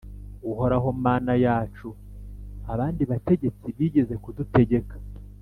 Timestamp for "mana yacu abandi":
1.05-3.01